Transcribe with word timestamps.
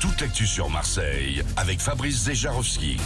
toute 0.00 0.20
l'actu 0.20 0.46
sur 0.46 0.70
Marseille 0.70 1.42
avec 1.56 1.80
Fabrice 1.80 2.24
Zejarowski. 2.24 2.96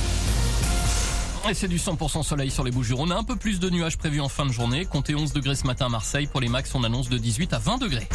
Et 1.48 1.54
c'est 1.54 1.68
du 1.68 1.78
100% 1.78 2.22
soleil 2.22 2.50
sur 2.50 2.64
les 2.64 2.70
Bouches 2.70 2.92
On 2.96 3.10
a 3.10 3.16
un 3.16 3.24
peu 3.24 3.36
plus 3.36 3.58
de 3.58 3.68
nuages 3.70 3.96
prévus 3.98 4.20
en 4.20 4.28
fin 4.28 4.46
de 4.46 4.52
journée. 4.52 4.84
Comptez 4.84 5.14
11 5.14 5.32
degrés 5.32 5.56
ce 5.56 5.66
matin 5.66 5.86
à 5.86 5.88
Marseille. 5.88 6.26
Pour 6.26 6.40
les 6.40 6.48
max, 6.48 6.74
on 6.74 6.84
annonce 6.84 7.08
de 7.08 7.18
18 7.18 7.52
à 7.52 7.58
20 7.58 7.78
degrés. 7.78 8.08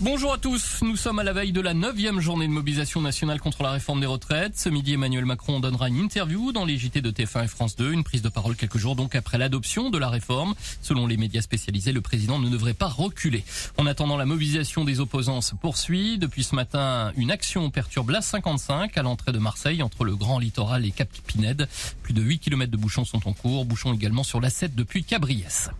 Bonjour 0.00 0.32
à 0.32 0.38
tous, 0.38 0.80
nous 0.82 0.96
sommes 0.96 1.20
à 1.20 1.22
la 1.22 1.32
veille 1.32 1.52
de 1.52 1.60
la 1.60 1.72
neuvième 1.72 2.18
journée 2.18 2.48
de 2.48 2.52
mobilisation 2.52 3.00
nationale 3.00 3.40
contre 3.40 3.62
la 3.62 3.70
réforme 3.70 4.00
des 4.00 4.06
retraites. 4.06 4.58
Ce 4.58 4.68
midi, 4.68 4.94
Emmanuel 4.94 5.24
Macron 5.24 5.60
donnera 5.60 5.88
une 5.88 5.98
interview 5.98 6.50
dans 6.50 6.64
les 6.64 6.76
JT 6.76 7.00
de 7.00 7.12
TF1 7.12 7.44
et 7.44 7.46
France 7.46 7.76
2, 7.76 7.92
une 7.92 8.02
prise 8.02 8.20
de 8.20 8.28
parole 8.28 8.56
quelques 8.56 8.76
jours 8.76 8.96
donc 8.96 9.14
après 9.14 9.38
l'adoption 9.38 9.90
de 9.90 9.98
la 9.98 10.08
réforme. 10.08 10.56
Selon 10.82 11.06
les 11.06 11.16
médias 11.16 11.42
spécialisés, 11.42 11.92
le 11.92 12.00
président 12.00 12.40
ne 12.40 12.48
devrait 12.48 12.74
pas 12.74 12.88
reculer. 12.88 13.44
En 13.78 13.86
attendant, 13.86 14.16
la 14.16 14.26
mobilisation 14.26 14.84
des 14.84 14.98
opposants 14.98 15.40
se 15.40 15.54
poursuit. 15.54 16.18
Depuis 16.18 16.42
ce 16.42 16.56
matin, 16.56 17.12
une 17.16 17.30
action 17.30 17.70
perturbe 17.70 18.10
la 18.10 18.20
55 18.20 18.98
à 18.98 19.02
l'entrée 19.02 19.30
de 19.30 19.38
Marseille 19.38 19.80
entre 19.80 20.04
le 20.04 20.16
Grand 20.16 20.40
Littoral 20.40 20.84
et 20.84 20.90
Cap 20.90 21.08
Pinède. 21.24 21.68
Plus 22.02 22.14
de 22.14 22.20
8 22.20 22.40
km 22.40 22.70
de 22.70 22.76
bouchons 22.76 23.04
sont 23.04 23.28
en 23.28 23.32
cours, 23.32 23.64
bouchons 23.64 23.94
également 23.94 24.24
sur 24.24 24.40
la 24.40 24.50
7 24.50 24.74
depuis 24.74 25.04
Cabriès. 25.04 25.70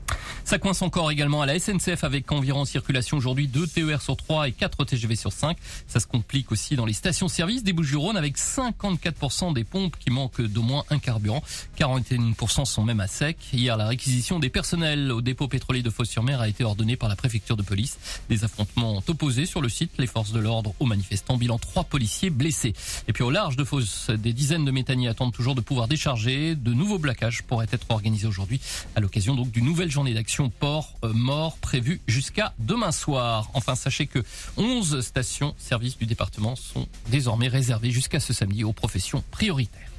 Ça 0.44 0.58
coince 0.58 0.82
encore 0.82 1.10
également 1.10 1.42
à 1.42 1.46
la 1.46 1.58
SNCF 1.58 2.04
avec 2.04 2.30
environ 2.30 2.60
en 2.60 2.64
circulation 2.64 3.16
aujourd'hui 3.16 3.48
2 3.48 3.66
TER 3.66 4.02
sur 4.02 4.13
3 4.14 4.48
et 4.48 4.52
4 4.52 4.84
TGV 4.84 5.16
sur 5.16 5.32
5. 5.32 5.56
Ça 5.86 6.00
se 6.00 6.06
complique 6.06 6.52
aussi 6.52 6.76
dans 6.76 6.86
les 6.86 6.92
stations-service 6.92 7.62
des 7.64 7.72
Bouches-du-Rhône 7.72 8.16
avec 8.16 8.36
54% 8.38 9.52
des 9.52 9.64
pompes 9.64 9.96
qui 9.98 10.10
manquent 10.10 10.42
d'au 10.42 10.62
moins 10.62 10.84
un 10.90 10.98
carburant. 10.98 11.42
41% 11.78 12.64
sont 12.64 12.82
même 12.82 13.00
à 13.00 13.06
sec. 13.06 13.36
Hier, 13.52 13.76
la 13.76 13.86
réquisition 13.86 14.38
des 14.38 14.48
personnels 14.48 15.12
au 15.12 15.20
dépôt 15.20 15.48
pétrolier 15.48 15.82
de 15.82 15.90
Fos-sur-Mer 15.90 16.40
a 16.40 16.48
été 16.48 16.64
ordonnée 16.64 16.96
par 16.96 17.08
la 17.08 17.16
préfecture 17.16 17.56
de 17.56 17.62
police. 17.62 17.98
Des 18.28 18.44
affrontements 18.44 18.96
ont 18.96 19.02
opposé 19.08 19.46
sur 19.46 19.60
le 19.60 19.68
site 19.68 19.92
les 19.98 20.06
forces 20.06 20.32
de 20.32 20.40
l'ordre 20.40 20.74
aux 20.80 20.86
manifestants. 20.86 21.36
Bilan 21.36 21.58
3 21.58 21.84
policiers 21.84 22.30
blessés. 22.30 22.74
Et 23.08 23.12
puis 23.12 23.22
au 23.22 23.30
large 23.30 23.56
de 23.56 23.64
Fos, 23.64 24.10
des 24.10 24.32
dizaines 24.32 24.64
de 24.64 24.70
méthaniers 24.70 25.08
attendent 25.08 25.32
toujours 25.32 25.54
de 25.54 25.60
pouvoir 25.60 25.88
décharger. 25.88 26.54
De 26.54 26.72
nouveaux 26.72 26.98
plaquages 26.98 27.42
pourraient 27.42 27.66
être 27.70 27.86
organisés 27.90 28.26
aujourd'hui 28.26 28.60
à 28.96 29.00
l'occasion 29.00 29.34
donc 29.34 29.50
d'une 29.50 29.64
nouvelle 29.64 29.90
journée 29.90 30.14
d'action 30.14 30.50
port 30.50 30.94
euh, 31.04 31.12
mort 31.12 31.56
prévu 31.58 32.00
jusqu'à 32.06 32.52
demain 32.58 32.92
soir. 32.92 33.50
Enfin, 33.54 33.74
sachez 33.74 33.93
que 34.02 34.18
11 34.56 35.00
stations 35.00 35.54
services 35.58 35.96
du 35.96 36.06
département 36.06 36.56
sont 36.56 36.86
désormais 37.10 37.48
réservées 37.48 37.90
jusqu'à 37.90 38.20
ce 38.20 38.32
samedi 38.32 38.64
aux 38.64 38.72
professions 38.72 39.22
prioritaires. 39.30 39.90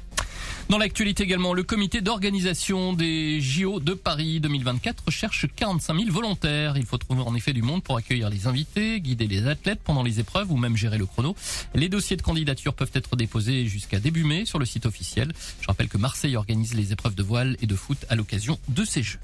Dans 0.68 0.78
l'actualité 0.78 1.22
également, 1.22 1.54
le 1.54 1.62
comité 1.62 2.00
d'organisation 2.00 2.92
des 2.92 3.40
JO 3.40 3.78
de 3.78 3.94
Paris 3.94 4.40
2024 4.40 5.10
cherche 5.12 5.46
45 5.54 5.96
000 5.96 6.10
volontaires. 6.10 6.76
Il 6.76 6.84
faut 6.84 6.98
trouver 6.98 7.22
en 7.22 7.36
effet 7.36 7.52
du 7.52 7.62
monde 7.62 7.84
pour 7.84 7.96
accueillir 7.96 8.30
les 8.30 8.48
invités, 8.48 9.00
guider 9.00 9.28
les 9.28 9.46
athlètes 9.46 9.80
pendant 9.84 10.02
les 10.02 10.18
épreuves 10.18 10.50
ou 10.50 10.56
même 10.56 10.76
gérer 10.76 10.98
le 10.98 11.06
chrono. 11.06 11.36
Les 11.74 11.88
dossiers 11.88 12.16
de 12.16 12.22
candidature 12.22 12.74
peuvent 12.74 12.90
être 12.94 13.14
déposés 13.14 13.66
jusqu'à 13.66 14.00
début 14.00 14.24
mai 14.24 14.44
sur 14.44 14.58
le 14.58 14.64
site 14.64 14.86
officiel. 14.86 15.32
Je 15.60 15.68
rappelle 15.68 15.88
que 15.88 15.98
Marseille 15.98 16.36
organise 16.36 16.74
les 16.74 16.92
épreuves 16.92 17.14
de 17.14 17.22
voile 17.22 17.56
et 17.62 17.66
de 17.66 17.76
foot 17.76 18.04
à 18.08 18.16
l'occasion 18.16 18.58
de 18.68 18.84
ces 18.84 19.04
Jeux. 19.04 19.20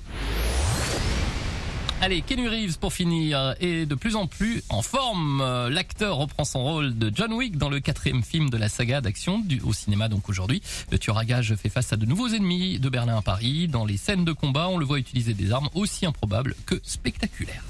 Allez, 2.05 2.21
Kenny 2.21 2.49
Reeves 2.49 2.81
pour 2.81 2.93
finir 2.93 3.55
est 3.61 3.87
de 3.87 3.95
plus 3.95 4.17
en 4.17 4.27
plus 4.27 4.65
en 4.71 4.83
forme. 4.83 5.41
L'acteur 5.71 6.17
reprend 6.17 6.45
son 6.45 6.65
rôle 6.65 6.99
de 6.99 7.13
John 7.15 7.33
Wick 7.33 7.57
dans 7.57 7.71
le 7.71 7.79
quatrième 7.79 8.25
film 8.25 8.51
de 8.51 8.57
la 8.57 8.69
saga 8.69 9.01
d'action 9.01 9.45
au 9.63 9.73
cinéma 9.73 10.09
donc 10.09 10.29
aujourd'hui. 10.29 10.63
Le 10.91 10.99
tueur 10.99 11.17
à 11.17 11.25
gage 11.25 11.55
fait 11.55 11.69
face 11.69 11.93
à 11.93 11.97
de 11.97 12.05
nouveaux 12.05 12.27
ennemis 12.27 12.81
de 12.81 12.89
Berlin 12.89 13.19
à 13.19 13.23
Paris. 13.23 13.69
Dans 13.69 13.85
les 13.85 13.97
scènes 13.99 14.25
de 14.25 14.33
combat, 14.33 14.67
on 14.69 14.79
le 14.79 14.85
voit 14.85 14.99
utiliser 14.99 15.33
des 15.33 15.53
armes 15.53 15.69
aussi 15.75 16.05
improbables 16.05 16.57
que 16.67 16.75
spectaculaires. 16.83 17.63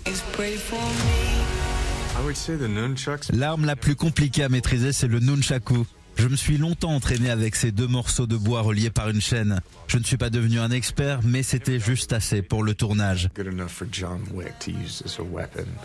L'arme 3.34 3.66
la 3.66 3.77
plus 3.77 3.97
compliquée 3.97 4.44
à 4.44 4.48
maîtriser, 4.48 4.93
c'est 4.93 5.09
le 5.09 5.20
nunchaku. 5.20 5.84
Je 6.17 6.28
me 6.28 6.37
suis 6.37 6.59
longtemps 6.59 6.95
entraîné 6.95 7.31
avec 7.31 7.56
ces 7.56 7.73
deux 7.73 7.87
morceaux 7.87 8.27
de 8.27 8.37
bois 8.37 8.61
reliés 8.61 8.91
par 8.91 9.09
une 9.09 9.21
chaîne. 9.21 9.61
Je 9.89 9.99
ne 9.99 10.05
suis 10.05 10.17
pas 10.17 10.31
devenu 10.31 10.61
un 10.61 10.71
expert, 10.71 11.21
mais 11.25 11.43
c'était 11.43 11.81
juste 11.81 12.12
assez 12.12 12.43
pour 12.43 12.62
le 12.62 12.75
tournage. 12.75 13.28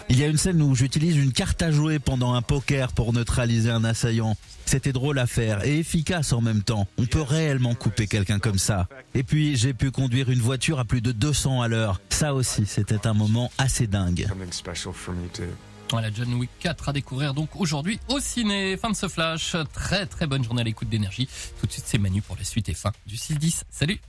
Il 0.09 0.19
y 0.19 0.23
a 0.23 0.27
une 0.27 0.37
scène 0.37 0.61
où 0.61 0.75
j'utilise 0.75 1.17
une 1.17 1.31
carte 1.31 1.61
à 1.61 1.71
jouer 1.71 1.99
pendant 1.99 2.33
un 2.33 2.41
poker 2.41 2.91
pour 2.93 3.13
neutraliser 3.13 3.71
un 3.71 3.83
assaillant. 3.83 4.35
C'était 4.65 4.91
drôle 4.91 5.17
à 5.19 5.27
faire 5.27 5.65
et 5.65 5.79
efficace 5.79 6.33
en 6.33 6.41
même 6.41 6.61
temps. 6.61 6.87
On 6.97 7.05
peut 7.05 7.21
réellement 7.21 7.73
couper 7.73 8.07
quelqu'un 8.07 8.39
comme 8.39 8.59
ça. 8.59 8.87
Et 9.15 9.23
puis 9.23 9.55
j'ai 9.55 9.73
pu 9.73 9.91
conduire 9.91 10.29
une 10.29 10.41
voiture 10.41 10.79
à 10.79 10.85
plus 10.85 11.01
de 11.01 11.11
200 11.11 11.61
à 11.61 11.67
l'heure. 11.67 12.01
Ça 12.09 12.33
aussi, 12.33 12.65
c'était 12.65 13.07
un 13.07 13.13
moment 13.13 13.51
assez 13.57 13.87
dingue. 13.87 14.27
Voilà, 15.91 16.11
John 16.13 16.33
Wick 16.33 16.49
4 16.59 16.89
à 16.89 16.93
découvrir 16.93 17.33
donc 17.33 17.49
aujourd'hui 17.55 17.99
au 18.09 18.19
ciné. 18.19 18.75
Fin 18.77 18.89
de 18.89 18.95
ce 18.95 19.07
flash. 19.07 19.55
Très 19.73 20.05
très 20.05 20.27
bonne 20.27 20.43
journée 20.43 20.61
à 20.61 20.65
l'écoute 20.65 20.89
d'énergie. 20.89 21.27
Tout 21.59 21.67
de 21.67 21.71
suite, 21.71 21.85
c'est 21.87 21.97
Manu 21.97 22.21
pour 22.21 22.35
la 22.35 22.43
suite 22.43 22.67
et 22.69 22.73
fin 22.73 22.91
du 23.05 23.15
6-10. 23.15 23.63
Salut 23.69 23.99